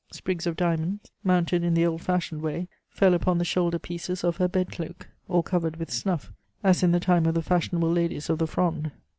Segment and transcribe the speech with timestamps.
[0.11, 4.37] Sprigs of diamonds mounted in the old fashioned way fell upon the shoulder pieces of
[4.37, 6.31] her bed cloak, all covered with snuff,
[6.63, 8.89] as in the time of the fashionable ladies of the Fronde.